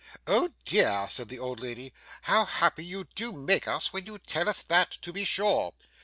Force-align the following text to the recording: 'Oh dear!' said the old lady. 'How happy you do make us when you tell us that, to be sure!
'Oh 0.25 0.49
dear!' 0.65 1.05
said 1.11 1.29
the 1.29 1.37
old 1.37 1.59
lady. 1.59 1.93
'How 2.23 2.43
happy 2.45 2.83
you 2.83 3.03
do 3.13 3.33
make 3.33 3.67
us 3.67 3.93
when 3.93 4.07
you 4.07 4.17
tell 4.17 4.49
us 4.49 4.63
that, 4.63 4.89
to 5.03 5.13
be 5.13 5.23
sure! 5.23 5.73